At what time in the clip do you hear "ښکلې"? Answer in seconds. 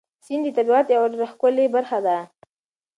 1.31-1.65